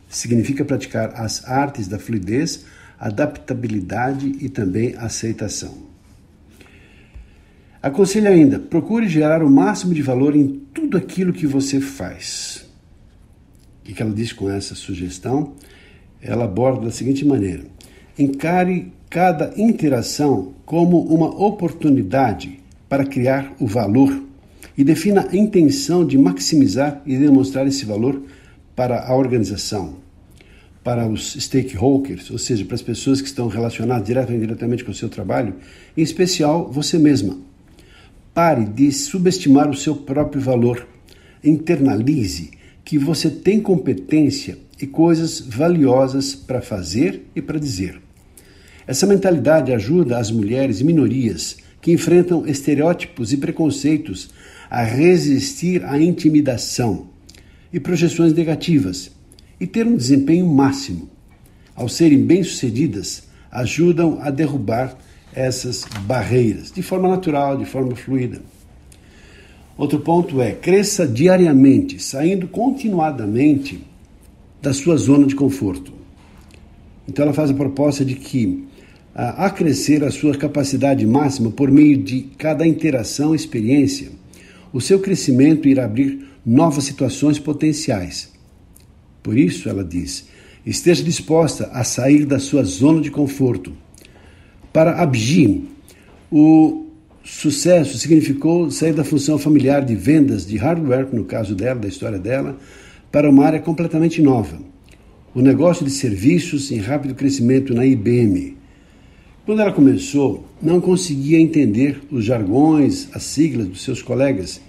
Significa 0.09 0.65
praticar 0.65 1.13
as 1.15 1.47
artes 1.47 1.87
da 1.87 1.99
fluidez, 1.99 2.65
adaptabilidade 2.99 4.35
e 4.39 4.49
também 4.49 4.95
aceitação. 4.97 5.90
Aconselho 7.81 8.27
ainda: 8.27 8.59
procure 8.59 9.07
gerar 9.09 9.43
o 9.43 9.49
máximo 9.49 9.93
de 9.93 10.01
valor 10.01 10.35
em 10.35 10.61
tudo 10.73 10.97
aquilo 10.97 11.33
que 11.33 11.47
você 11.47 11.81
faz. 11.81 12.65
O 13.81 13.93
que 13.93 14.01
ela 14.01 14.13
diz 14.13 14.31
com 14.31 14.49
essa 14.49 14.75
sugestão? 14.75 15.53
Ela 16.21 16.45
aborda 16.45 16.85
da 16.85 16.91
seguinte 16.91 17.25
maneira: 17.25 17.63
encare 18.17 18.93
cada 19.09 19.53
interação 19.57 20.53
como 20.65 21.01
uma 21.01 21.27
oportunidade 21.43 22.59
para 22.87 23.05
criar 23.05 23.53
o 23.59 23.65
valor 23.65 24.23
e 24.77 24.83
defina 24.83 25.27
a 25.29 25.35
intenção 25.35 26.05
de 26.05 26.17
maximizar 26.17 27.01
e 27.05 27.17
demonstrar 27.17 27.67
esse 27.67 27.83
valor 27.83 28.21
para 28.75 29.05
a 29.05 29.15
organização, 29.15 29.95
para 30.83 31.07
os 31.07 31.33
stakeholders, 31.33 32.29
ou 32.31 32.37
seja, 32.37 32.63
para 32.63 32.75
as 32.75 32.81
pessoas 32.81 33.21
que 33.21 33.27
estão 33.27 33.47
relacionadas 33.47 34.07
direto 34.07 34.29
ou 34.29 34.35
indiretamente 34.35 34.83
com 34.83 34.91
o 34.91 34.95
seu 34.95 35.09
trabalho, 35.09 35.55
em 35.97 36.01
especial 36.01 36.71
você 36.71 36.97
mesma. 36.97 37.50
Pare 38.33 38.63
de 38.63 38.89
subestimar 38.93 39.69
o 39.69 39.75
seu 39.75 39.93
próprio 39.93 40.41
valor. 40.41 40.87
Internalize 41.43 42.51
que 42.83 42.97
você 42.97 43.29
tem 43.29 43.59
competência 43.59 44.57
e 44.81 44.87
coisas 44.87 45.41
valiosas 45.41 46.33
para 46.33 46.61
fazer 46.61 47.23
e 47.35 47.41
para 47.41 47.59
dizer. 47.59 48.01
Essa 48.87 49.05
mentalidade 49.05 49.73
ajuda 49.73 50.17
as 50.17 50.31
mulheres 50.31 50.79
e 50.79 50.83
minorias 50.85 51.57
que 51.81 51.91
enfrentam 51.91 52.47
estereótipos 52.47 53.33
e 53.33 53.37
preconceitos 53.37 54.29
a 54.69 54.81
resistir 54.81 55.83
à 55.83 55.99
intimidação 56.01 57.07
e 57.73 57.79
projeções 57.81 58.33
negativas 58.33 59.11
e 59.59 59.67
ter 59.67 59.85
um 59.85 59.97
desempenho 59.97 60.47
máximo. 60.47 61.09
Ao 61.75 61.89
serem 61.89 62.23
bem-sucedidas, 62.23 63.23
ajudam 63.51 64.19
a 64.21 64.29
derrubar 64.29 64.97
essas 65.33 65.85
barreiras 66.01 66.71
de 66.71 66.81
forma 66.81 67.07
natural, 67.07 67.57
de 67.57 67.65
forma 67.65 67.95
fluida. 67.95 68.41
Outro 69.77 69.99
ponto 69.99 70.41
é: 70.41 70.51
cresça 70.51 71.07
diariamente, 71.07 72.01
saindo 72.01 72.47
continuadamente 72.47 73.81
da 74.61 74.73
sua 74.73 74.97
zona 74.97 75.25
de 75.25 75.35
conforto. 75.35 75.93
Então 77.07 77.23
ela 77.23 77.33
faz 77.33 77.49
a 77.49 77.53
proposta 77.53 78.05
de 78.05 78.15
que 78.15 78.65
a 79.13 79.49
crescer 79.49 80.03
a 80.03 80.11
sua 80.11 80.37
capacidade 80.37 81.05
máxima 81.05 81.51
por 81.51 81.69
meio 81.69 81.97
de 81.97 82.21
cada 82.37 82.65
interação 82.65 83.35
experiência, 83.35 84.09
o 84.71 84.79
seu 84.79 84.99
crescimento 84.99 85.67
irá 85.67 85.83
abrir 85.83 86.27
novas 86.45 86.85
situações 86.85 87.37
potenciais. 87.37 88.31
Por 89.21 89.37
isso, 89.37 89.67
ela 89.67 89.83
diz, 89.83 90.27
esteja 90.65 91.03
disposta 91.03 91.69
a 91.73 91.83
sair 91.83 92.25
da 92.25 92.39
sua 92.39 92.63
zona 92.63 93.01
de 93.01 93.11
conforto. 93.11 93.73
Para 94.71 95.01
Abji, 95.01 95.65
o 96.31 96.85
sucesso 97.23 97.97
significou 97.97 98.71
sair 98.71 98.93
da 98.93 99.03
função 99.03 99.37
familiar 99.37 99.83
de 99.83 99.95
vendas 99.95 100.45
de 100.45 100.57
hardware, 100.57 101.07
no 101.13 101.25
caso 101.25 101.53
dela, 101.55 101.79
da 101.79 101.87
história 101.87 102.17
dela, 102.17 102.57
para 103.11 103.29
uma 103.29 103.45
área 103.45 103.59
completamente 103.59 104.21
nova. 104.21 104.59
O 105.33 105.41
negócio 105.41 105.85
de 105.85 105.91
serviços 105.91 106.71
em 106.71 106.77
rápido 106.77 107.15
crescimento 107.15 107.73
na 107.73 107.85
IBM 107.85 108.61
quando 109.43 109.59
ela 109.59 109.71
começou, 109.73 110.45
não 110.61 110.79
conseguia 110.79 111.39
entender 111.39 111.99
os 112.11 112.23
jargões, 112.23 113.09
as 113.11 113.23
siglas 113.23 113.67
dos 113.67 113.83
seus 113.83 113.99
colegas 113.99 114.61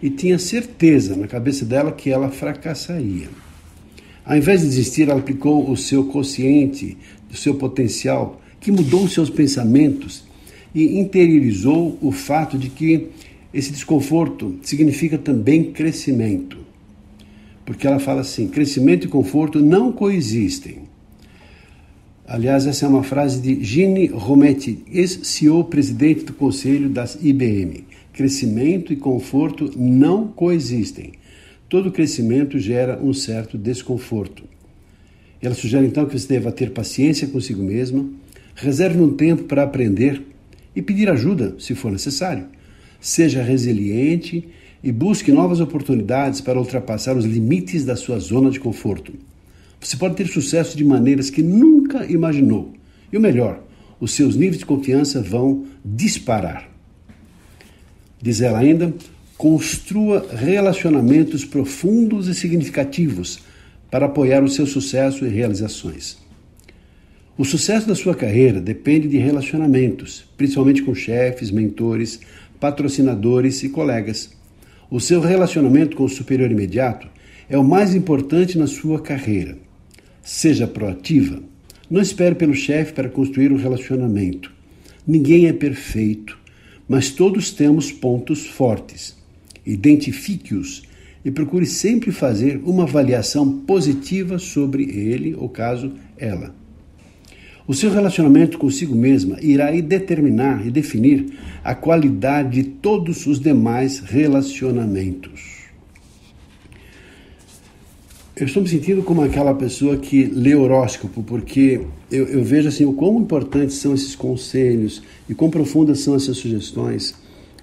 e 0.00 0.08
tinha 0.10 0.38
certeza 0.38 1.16
na 1.16 1.26
cabeça 1.26 1.64
dela 1.64 1.90
que 1.90 2.08
ela 2.08 2.30
fracassaria. 2.30 3.28
Ao 4.24 4.36
invés 4.36 4.60
de 4.60 4.68
desistir, 4.68 5.10
ela 5.10 5.18
aplicou 5.18 5.68
o 5.68 5.76
seu 5.76 6.04
consciente, 6.04 6.96
o 7.32 7.36
seu 7.36 7.56
potencial, 7.56 8.40
que 8.62 8.72
mudou 8.72 9.06
seus 9.08 9.28
pensamentos 9.28 10.24
e 10.74 10.98
interiorizou 10.98 11.98
o 12.00 12.10
fato 12.10 12.56
de 12.56 12.70
que 12.70 13.08
esse 13.52 13.70
desconforto 13.70 14.58
significa 14.62 15.18
também 15.18 15.72
crescimento. 15.72 16.56
Porque 17.66 17.86
ela 17.86 17.98
fala 17.98 18.22
assim: 18.22 18.48
crescimento 18.48 19.06
e 19.06 19.10
conforto 19.10 19.60
não 19.60 19.92
coexistem. 19.92 20.90
Aliás, 22.26 22.66
essa 22.66 22.86
é 22.86 22.88
uma 22.88 23.02
frase 23.02 23.40
de 23.42 23.62
Gini 23.62 24.06
Rometty, 24.06 24.84
ex-CEO 24.90 25.64
presidente 25.64 26.24
do 26.24 26.32
conselho 26.32 26.88
das 26.88 27.18
IBM. 27.20 27.84
Crescimento 28.12 28.92
e 28.92 28.96
conforto 28.96 29.70
não 29.76 30.28
coexistem. 30.28 31.12
Todo 31.68 31.90
crescimento 31.90 32.58
gera 32.58 32.98
um 33.02 33.12
certo 33.12 33.58
desconforto. 33.58 34.44
Ela 35.42 35.54
sugere 35.54 35.86
então 35.86 36.06
que 36.06 36.18
você 36.18 36.28
deva 36.28 36.52
ter 36.52 36.70
paciência 36.70 37.26
consigo 37.26 37.62
mesma, 37.62 38.08
reserve 38.54 39.00
um 39.00 39.14
tempo 39.14 39.44
para 39.44 39.62
aprender 39.62 40.22
e 40.74 40.82
pedir 40.82 41.10
ajuda 41.10 41.56
se 41.58 41.74
for 41.74 41.90
necessário. 41.90 42.46
Seja 43.00 43.42
resiliente 43.42 44.48
e 44.82 44.90
busque 44.90 45.32
novas 45.32 45.60
oportunidades 45.60 46.40
para 46.40 46.58
ultrapassar 46.58 47.16
os 47.16 47.24
limites 47.24 47.84
da 47.84 47.96
sua 47.96 48.18
zona 48.18 48.50
de 48.50 48.60
conforto. 48.60 49.12
Você 49.80 49.96
pode 49.96 50.14
ter 50.14 50.28
sucesso 50.28 50.76
de 50.76 50.84
maneiras 50.84 51.30
que 51.30 51.42
nunca 51.42 52.04
imaginou. 52.06 52.72
E 53.12 53.16
o 53.16 53.20
melhor, 53.20 53.62
os 54.00 54.12
seus 54.12 54.36
níveis 54.36 54.58
de 54.58 54.66
confiança 54.66 55.20
vão 55.20 55.66
disparar. 55.84 56.68
Diz 58.20 58.40
ela 58.40 58.60
ainda: 58.60 58.94
construa 59.36 60.24
relacionamentos 60.32 61.44
profundos 61.44 62.28
e 62.28 62.34
significativos 62.34 63.40
para 63.90 64.06
apoiar 64.06 64.42
o 64.44 64.48
seu 64.48 64.66
sucesso 64.66 65.26
e 65.26 65.28
realizações. 65.28 66.21
O 67.42 67.44
sucesso 67.44 67.88
da 67.88 67.94
sua 67.96 68.14
carreira 68.14 68.60
depende 68.60 69.08
de 69.08 69.18
relacionamentos, 69.18 70.24
principalmente 70.36 70.80
com 70.80 70.94
chefes, 70.94 71.50
mentores, 71.50 72.20
patrocinadores 72.60 73.64
e 73.64 73.68
colegas. 73.68 74.30
O 74.88 75.00
seu 75.00 75.20
relacionamento 75.20 75.96
com 75.96 76.04
o 76.04 76.08
superior 76.08 76.52
imediato 76.52 77.08
é 77.50 77.58
o 77.58 77.64
mais 77.64 77.96
importante 77.96 78.56
na 78.56 78.68
sua 78.68 79.02
carreira. 79.02 79.58
Seja 80.22 80.68
proativa. 80.68 81.42
Não 81.90 82.00
espere 82.00 82.36
pelo 82.36 82.54
chefe 82.54 82.92
para 82.92 83.08
construir 83.08 83.50
um 83.50 83.56
relacionamento. 83.56 84.52
Ninguém 85.04 85.48
é 85.48 85.52
perfeito, 85.52 86.38
mas 86.88 87.10
todos 87.10 87.50
temos 87.50 87.90
pontos 87.90 88.46
fortes. 88.46 89.16
Identifique-os 89.66 90.84
e 91.24 91.30
procure 91.32 91.66
sempre 91.66 92.12
fazer 92.12 92.60
uma 92.62 92.84
avaliação 92.84 93.62
positiva 93.62 94.38
sobre 94.38 94.84
ele, 94.84 95.34
ou 95.34 95.48
caso 95.48 95.92
ela. 96.16 96.61
O 97.72 97.74
seu 97.74 97.90
relacionamento 97.90 98.58
consigo 98.58 98.94
mesma 98.94 99.38
irá 99.40 99.70
determinar 99.80 100.66
e 100.66 100.70
definir 100.70 101.32
a 101.64 101.74
qualidade 101.74 102.62
de 102.62 102.64
todos 102.64 103.26
os 103.26 103.40
demais 103.40 103.98
relacionamentos. 103.98 105.62
Eu 108.36 108.44
estou 108.44 108.62
me 108.62 108.68
sentindo 108.68 109.02
como 109.02 109.22
aquela 109.22 109.54
pessoa 109.54 109.96
que 109.96 110.26
lê 110.26 110.54
horóscopo, 110.54 111.22
porque 111.22 111.80
eu, 112.10 112.26
eu, 112.26 112.44
vejo 112.44 112.68
assim 112.68 112.84
o 112.84 112.92
quão 112.92 113.18
importantes 113.18 113.76
são 113.76 113.94
esses 113.94 114.14
conselhos 114.14 115.02
e 115.26 115.34
quão 115.34 115.48
profundas 115.48 116.00
são 116.00 116.14
essas 116.14 116.36
sugestões 116.36 117.14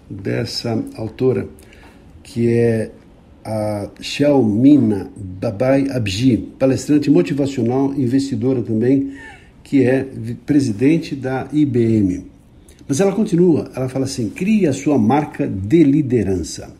dessa 0.10 0.84
autora, 0.96 1.48
que 2.24 2.50
é 2.50 2.89
a 3.46 3.89
Xiaomina 4.01 5.12
Babai 5.16 5.88
Abji, 5.92 6.50
palestrante 6.58 7.12
motivacional, 7.12 7.94
investidora 7.94 8.63
também, 8.63 9.13
que 9.69 9.85
é 9.85 10.03
presidente 10.47 11.15
da 11.15 11.47
IBM. 11.53 12.25
Mas 12.88 12.99
ela 12.99 13.11
continua, 13.11 13.69
ela 13.75 13.88
fala 13.88 14.05
assim: 14.05 14.27
crie 14.27 14.65
a 14.65 14.73
sua 14.73 14.97
marca 14.97 15.47
de 15.47 15.83
liderança. 15.83 16.73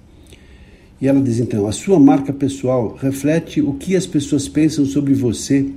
E 1.00 1.08
ela 1.08 1.22
diz 1.22 1.40
então: 1.40 1.68
a 1.68 1.72
sua 1.72 2.00
marca 2.00 2.34
pessoal 2.34 2.98
reflete 3.00 3.62
o 3.62 3.74
que 3.74 3.96
as 3.96 4.08
pessoas 4.08 4.50
pensam 4.50 4.88
sobre 4.88 5.14
você 5.14 5.68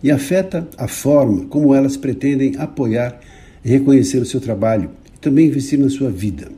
e 0.00 0.12
afeta 0.12 0.68
a 0.78 0.86
forma 0.86 1.46
como 1.46 1.74
elas 1.74 1.96
pretendem 1.96 2.54
apoiar 2.56 3.18
e 3.64 3.68
reconhecer 3.68 4.18
o 4.18 4.26
seu 4.26 4.40
trabalho 4.40 4.92
e 5.12 5.18
também 5.18 5.48
investir 5.48 5.76
na 5.76 5.90
sua 5.90 6.08
vida. 6.08 6.52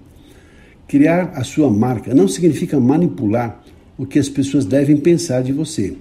Criar 0.87 1.33
a 1.35 1.43
sua 1.43 1.71
marca 1.71 2.15
não 2.15 2.29
significa 2.29 2.79
manipular 2.79 3.65
o 3.97 4.05
que 4.05 4.19
as 4.19 4.29
pessoas 4.29 4.67
devem 4.67 4.99
pensar 4.99 5.43
de 5.43 5.55
você, 5.55 5.97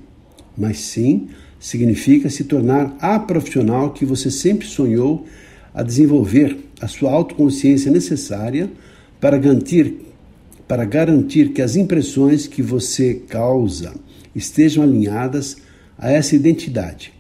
mas 0.58 0.80
sim 0.80 1.30
significa 1.60 2.30
se 2.30 2.44
tornar 2.44 2.96
a 3.00 3.20
profissional 3.20 3.92
que 3.92 4.06
você 4.06 4.30
sempre 4.30 4.68
sonhou 4.68 5.26
a 5.74 5.84
desenvolver 5.84 6.58
a 6.80 6.88
sua 6.88 7.12
autoconsciência 7.12 7.92
necessária 7.92 8.70
para 9.20 9.38
garantir 9.38 10.06
para 10.68 10.84
garantir 10.84 11.50
que 11.50 11.62
as 11.62 11.76
impressões 11.76 12.48
que 12.48 12.62
você 12.62 13.22
causa 13.28 13.94
estejam 14.34 14.84
alinhadas 14.84 15.58
a 15.98 16.12
essa 16.12 16.36
identidade. 16.36 17.14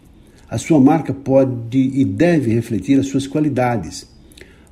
A 0.49 0.57
sua 0.57 0.79
marca 0.79 1.13
pode 1.13 1.77
e 1.77 2.03
deve 2.03 2.51
refletir 2.53 2.99
as 2.99 3.07
suas 3.07 3.27
qualidades, 3.27 4.07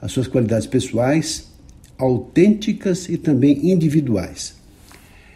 as 0.01 0.11
suas 0.11 0.27
qualidades 0.27 0.67
pessoais, 0.67 1.51
autênticas 1.97 3.07
e 3.09 3.17
também 3.17 3.71
individuais. 3.71 4.55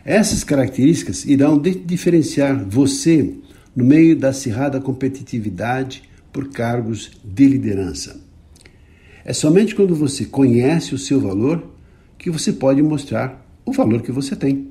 Essas 0.03 0.43
características 0.43 1.25
irão 1.25 1.60
diferenciar 1.60 2.65
você 2.67 3.34
no 3.77 3.86
meio 3.86 4.15
da 4.15 4.29
acirrada 4.29 4.81
competitividade 4.81 6.01
por 6.34 6.50
cargos 6.50 7.12
de 7.24 7.48
liderança. 7.48 8.19
É 9.24 9.31
somente 9.34 9.75
quando 9.75 9.96
você 9.96 10.25
conhece 10.25 10.96
o 10.96 10.98
seu 10.98 11.19
valor 11.19 11.63
que 12.17 12.31
você 12.31 12.51
pode 12.51 12.81
mostrar 12.81 13.46
o 13.63 13.72
valor 13.72 14.01
que 14.01 14.12
você 14.12 14.36
tem. 14.36 14.69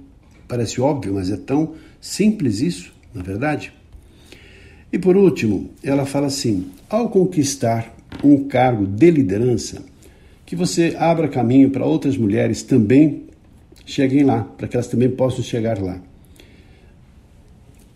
Parece 0.49 0.81
óbvio, 0.81 1.15
mas 1.15 1.31
é 1.31 1.37
tão 1.37 1.75
simples 2.01 2.61
isso, 2.61 2.93
na 3.15 3.21
é 3.21 3.25
verdade? 3.25 3.73
E 4.93 4.99
por 4.99 5.17
último, 5.17 5.71
ela 5.85 6.05
fala 6.05 6.27
assim: 6.27 6.67
ao 6.91 7.09
conquistar 7.09 7.95
um 8.25 8.49
cargo 8.49 8.89
de 8.89 9.11
liderança, 9.13 9.85
que 10.45 10.57
você 10.57 10.97
abra 10.99 11.29
caminho 11.29 11.71
para 11.71 11.87
outras 11.87 12.17
mulheres 12.17 12.65
também 12.65 13.27
cheguem 13.85 14.25
lá, 14.25 14.43
para 14.43 14.67
que 14.67 14.75
elas 14.75 14.89
também 14.89 15.09
possam 15.09 15.45
chegar 15.45 15.81
lá. 15.81 16.01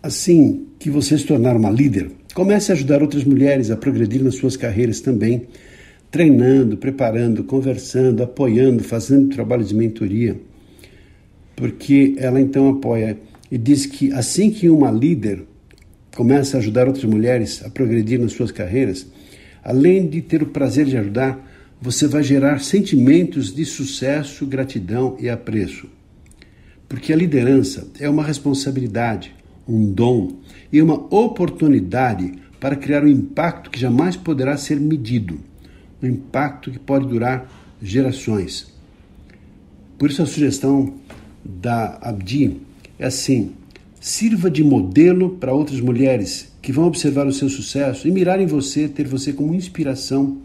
Assim 0.01 0.67
que 0.79 0.89
você 0.89 1.17
se 1.17 1.25
tornar 1.25 1.55
uma 1.55 1.69
líder, 1.69 2.11
comece 2.33 2.71
a 2.71 2.75
ajudar 2.75 3.01
outras 3.01 3.23
mulheres 3.23 3.69
a 3.69 3.77
progredir 3.77 4.23
nas 4.23 4.35
suas 4.35 4.57
carreiras 4.57 4.99
também 4.99 5.47
treinando, 6.11 6.75
preparando, 6.75 7.43
conversando, 7.43 8.21
apoiando, 8.21 8.83
fazendo 8.83 9.33
trabalho 9.33 9.63
de 9.63 9.73
mentoria, 9.73 10.37
porque 11.55 12.15
ela 12.17 12.41
então 12.41 12.67
apoia 12.67 13.17
e 13.49 13.57
diz 13.57 13.85
que 13.85 14.11
assim 14.11 14.51
que 14.51 14.69
uma 14.69 14.91
líder 14.91 15.43
começa 16.15 16.57
a 16.57 16.59
ajudar 16.59 16.87
outras 16.87 17.05
mulheres 17.05 17.63
a 17.63 17.69
progredir 17.69 18.19
nas 18.19 18.33
suas 18.33 18.51
carreiras, 18.51 19.07
além 19.63 20.05
de 20.05 20.21
ter 20.21 20.43
o 20.43 20.47
prazer 20.47 20.85
de 20.85 20.97
ajudar, 20.97 21.49
você 21.79 22.07
vai 22.07 22.21
gerar 22.21 22.59
sentimentos 22.59 23.55
de 23.55 23.63
sucesso, 23.63 24.45
gratidão 24.45 25.15
e 25.19 25.29
apreço. 25.29 25.87
Porque 26.89 27.13
a 27.13 27.15
liderança 27.15 27.87
é 27.99 28.09
uma 28.09 28.23
responsabilidade, 28.23 29.33
um 29.67 29.91
dom 29.91 30.37
e 30.71 30.81
uma 30.81 30.95
oportunidade 31.13 32.33
para 32.59 32.75
criar 32.75 33.03
um 33.03 33.07
impacto 33.07 33.69
que 33.69 33.79
jamais 33.79 34.15
poderá 34.15 34.57
ser 34.57 34.79
medido 34.79 35.39
um 36.01 36.07
impacto 36.07 36.71
que 36.71 36.79
pode 36.79 37.07
durar 37.07 37.49
gerações. 37.81 38.67
Por 39.97 40.09
isso 40.09 40.21
a 40.21 40.25
sugestão 40.25 40.95
da 41.43 41.99
Abdi 42.01 42.57
é 42.97 43.05
assim: 43.05 43.51
sirva 43.99 44.49
de 44.49 44.63
modelo 44.63 45.37
para 45.37 45.53
outras 45.53 45.79
mulheres 45.79 46.51
que 46.61 46.71
vão 46.71 46.85
observar 46.85 47.27
o 47.27 47.33
seu 47.33 47.49
sucesso 47.49 48.07
e 48.07 48.11
mirar 48.11 48.39
em 48.39 48.45
você, 48.45 48.87
ter 48.87 49.07
você 49.07 49.33
como 49.33 49.53
inspiração 49.53 50.37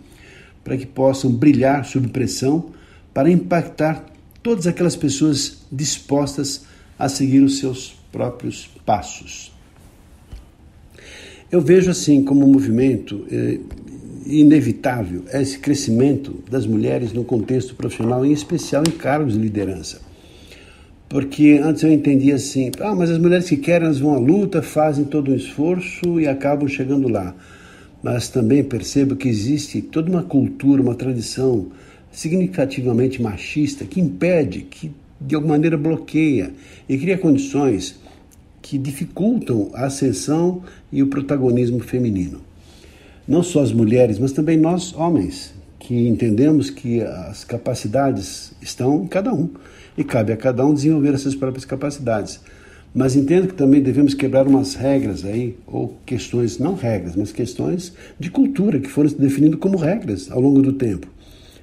para 0.63 0.77
que 0.77 0.87
possam 0.87 1.31
brilhar 1.31 1.85
sob 1.85 2.09
pressão 2.09 2.71
para 3.15 3.31
impactar 3.31 4.05
todas 4.43 4.67
aquelas 4.67 4.97
pessoas 4.97 5.59
dispostas 5.71 6.65
a 6.99 7.09
seguir 7.09 7.41
os 7.41 7.59
seus 7.59 7.95
próprios 8.17 8.67
passos. 8.87 9.53
Eu 11.53 11.61
vejo 11.61 11.91
assim 11.91 12.25
como 12.25 12.47
um 12.47 12.51
movimento, 12.51 13.27
eh, 13.31 13.61
inevitável 14.25 15.25
esse 15.31 15.59
crescimento 15.59 16.43
das 16.51 16.67
mulheres 16.67 17.13
no 17.13 17.25
contexto 17.25 17.75
profissional, 17.75 18.25
em 18.25 18.33
especial 18.33 18.83
em 18.89 18.91
cargos 18.91 19.35
de 19.35 19.39
liderança. 19.39 20.01
Porque 21.11 21.61
antes 21.63 21.83
eu 21.83 21.93
entendia 21.93 22.37
assim, 22.37 22.71
ah, 22.81 22.95
mas 22.95 23.11
as 23.11 23.19
mulheres 23.19 23.49
que 23.51 23.59
querem, 23.59 23.85
elas 23.85 24.01
vão 24.01 24.15
à 24.15 24.19
luta, 24.19 24.63
fazem 24.63 25.05
todo 25.05 25.31
o 25.31 25.37
esforço 25.37 26.19
e 26.19 26.27
acabam 26.27 26.67
chegando 26.67 27.09
lá. 27.09 27.35
Mas 28.03 28.29
também 28.31 28.65
percebo 28.65 29.15
que 29.15 29.29
existe 29.29 29.83
toda 29.83 30.11
uma 30.11 30.23
cultura, 30.23 30.81
uma 30.81 30.95
tradição 30.95 31.69
significativamente 32.11 33.21
machista 33.21 33.85
que 33.85 34.01
impede, 34.01 34.63
que 34.63 34.91
de 35.21 35.35
alguma 35.35 35.55
maneira 35.55 35.77
bloqueia 35.77 36.51
e 36.89 36.97
cria 36.97 37.19
condições 37.19 38.01
que 38.69 38.79
dificultam 38.79 39.71
a 39.75 39.87
ascensão 39.87 40.63
e 40.93 41.03
o 41.03 41.07
protagonismo 41.07 41.81
feminino 41.81 42.41
não 43.27 43.43
só 43.43 43.63
as 43.63 43.73
mulheres, 43.73 44.19
mas 44.19 44.33
também 44.33 44.57
nós, 44.57 44.95
homens, 44.95 45.53
que 45.79 46.07
entendemos 46.07 46.71
que 46.71 47.01
as 47.03 47.45
capacidades 47.45 48.53
estão 48.63 49.05
em 49.05 49.09
cada 49.09 49.33
um 49.33 49.51
e 49.99 50.05
cabe 50.05 50.33
a 50.33 50.37
cada 50.37 50.65
um 50.65 50.73
desenvolver 50.73 51.15
essas 51.15 51.35
próprias 51.35 51.65
capacidades. 51.65 52.41
Mas 52.95 53.15
entendo 53.17 53.49
que 53.49 53.55
também 53.55 53.83
devemos 53.83 54.15
quebrar 54.15 54.47
umas 54.47 54.75
regras 54.75 55.25
aí, 55.25 55.57
ou 55.67 55.97
questões, 56.07 56.59
não 56.59 56.75
regras, 56.75 57.15
mas 57.15 57.33
questões 57.33 57.93
de 58.19 58.31
cultura 58.31 58.79
que 58.79 58.89
foram 58.89 59.09
se 59.09 59.19
definindo 59.19 59.59
como 59.59 59.77
regras 59.77 60.31
ao 60.31 60.41
longo 60.41 60.63
do 60.63 60.73
tempo. 60.73 61.07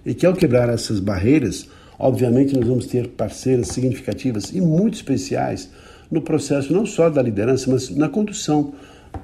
E 0.06 0.14
que 0.14 0.26
ao 0.26 0.34
quebrar 0.34 0.70
essas 0.70 1.00
barreiras, 1.00 1.68
obviamente 1.98 2.56
nós 2.56 2.68
vamos 2.68 2.86
ter 2.86 3.08
parceiras 3.08 3.70
significativas 3.70 4.52
e 4.52 4.62
muito 4.62 4.96
especiais 4.96 5.70
no 6.14 6.22
processo 6.22 6.72
não 6.72 6.86
só 6.86 7.10
da 7.10 7.24
liderança, 7.24 7.72
mas 7.72 7.90
na 7.90 8.08
condução 8.08 8.72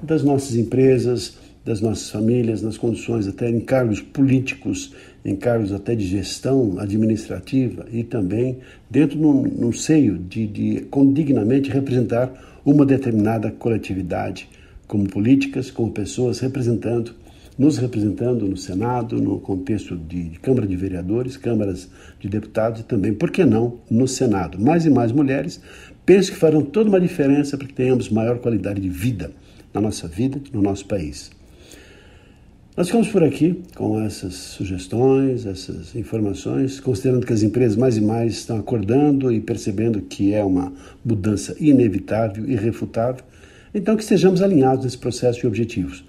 das 0.02 0.24
nossas 0.24 0.56
empresas, 0.56 1.38
das 1.64 1.80
nossas 1.80 2.10
famílias, 2.10 2.62
nas 2.62 2.76
condições 2.76 3.28
até 3.28 3.48
em 3.48 3.60
cargos 3.60 4.00
políticos, 4.00 4.92
em 5.24 5.36
cargos 5.36 5.72
até 5.72 5.94
de 5.94 6.04
gestão 6.04 6.80
administrativa 6.80 7.86
e 7.92 8.02
também 8.02 8.58
dentro 8.90 9.18
no 9.18 9.72
seio 9.72 10.18
de, 10.18 10.48
de 10.48 10.80
condignamente 10.90 11.70
representar 11.70 12.60
uma 12.64 12.84
determinada 12.84 13.52
coletividade, 13.52 14.48
como 14.88 15.08
políticas, 15.08 15.70
como 15.70 15.92
pessoas 15.92 16.40
representando, 16.40 17.14
nos 17.56 17.78
representando 17.78 18.48
no 18.48 18.56
Senado, 18.56 19.20
no 19.20 19.38
contexto 19.38 19.96
de, 19.96 20.30
de 20.30 20.40
Câmara 20.40 20.66
de 20.66 20.74
Vereadores, 20.74 21.36
câmaras 21.36 21.88
de 22.18 22.28
deputados 22.28 22.80
e 22.80 22.84
também, 22.84 23.14
por 23.14 23.30
que 23.30 23.44
não, 23.44 23.78
no 23.88 24.08
Senado. 24.08 24.58
Mais 24.58 24.86
e 24.86 24.90
mais 24.90 25.12
mulheres, 25.12 25.60
penso 26.10 26.32
que 26.32 26.38
farão 26.38 26.60
toda 26.60 26.88
uma 26.88 27.00
diferença 27.00 27.56
para 27.56 27.68
que 27.68 27.72
tenhamos 27.72 28.08
maior 28.08 28.40
qualidade 28.40 28.80
de 28.80 28.88
vida 28.88 29.30
na 29.72 29.80
nossa 29.80 30.08
vida, 30.08 30.40
no 30.52 30.60
nosso 30.60 30.84
país. 30.86 31.30
Nós 32.76 32.88
ficamos 32.88 33.06
por 33.06 33.22
aqui 33.22 33.62
com 33.76 34.00
essas 34.00 34.34
sugestões, 34.34 35.46
essas 35.46 35.94
informações, 35.94 36.80
considerando 36.80 37.24
que 37.24 37.32
as 37.32 37.44
empresas 37.44 37.76
mais 37.76 37.96
e 37.96 38.00
mais 38.00 38.32
estão 38.32 38.58
acordando 38.58 39.30
e 39.30 39.40
percebendo 39.40 40.02
que 40.02 40.34
é 40.34 40.42
uma 40.42 40.72
mudança 41.04 41.54
inevitável 41.60 42.44
e 42.44 42.54
irrefutável. 42.54 43.22
Então, 43.72 43.94
que 43.94 44.02
estejamos 44.02 44.42
alinhados 44.42 44.86
nesse 44.86 44.98
processo 44.98 45.38
de 45.38 45.46
objetivos. 45.46 46.04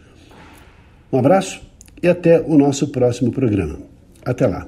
Um 1.13 1.19
abraço 1.19 1.61
e 2.01 2.07
até 2.07 2.41
o 2.41 2.57
nosso 2.57 2.87
próximo 2.87 3.31
programa. 3.31 3.77
Até 4.25 4.47
lá. 4.47 4.67